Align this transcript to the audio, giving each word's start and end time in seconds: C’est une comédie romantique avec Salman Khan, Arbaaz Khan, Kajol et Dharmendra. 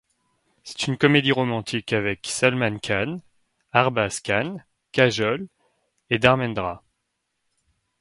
C’est 0.63 0.87
une 0.87 0.97
comédie 0.97 1.31
romantique 1.31 1.93
avec 1.93 2.21
Salman 2.25 2.79
Khan, 2.79 3.21
Arbaaz 3.71 4.19
Khan, 4.25 4.57
Kajol 4.91 5.47
et 6.09 6.17
Dharmendra. 6.17 6.81